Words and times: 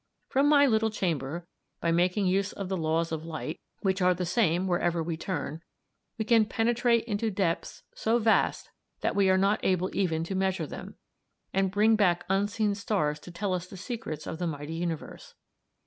From 0.29 0.49
my 0.49 0.65
little 0.65 0.89
chamber, 0.89 1.45
by 1.79 1.91
making 1.91 2.25
use 2.25 2.53
of 2.53 2.69
the 2.69 2.75
laws 2.75 3.11
of 3.11 3.23
light, 3.23 3.59
which 3.83 4.01
are 4.01 4.15
the 4.15 4.25
same 4.25 4.65
wherever 4.65 5.03
we 5.03 5.15
turn, 5.15 5.61
we 6.17 6.25
can 6.25 6.45
penetrate 6.47 7.03
into 7.03 7.29
depths 7.29 7.83
so 7.93 8.17
vast 8.17 8.71
that 9.01 9.15
we 9.15 9.29
are 9.29 9.37
not 9.37 9.59
able 9.63 9.95
even 9.95 10.23
to 10.23 10.33
measure 10.33 10.65
them, 10.65 10.95
and 11.53 11.69
bring 11.69 11.95
back 11.95 12.25
unseen 12.29 12.73
stars 12.73 13.19
to 13.19 13.29
tell 13.29 13.53
us 13.53 13.67
the 13.67 13.77
secrets 13.77 14.25
of 14.25 14.39
the 14.39 14.47
mighty 14.47 14.73
universe. 14.73 15.35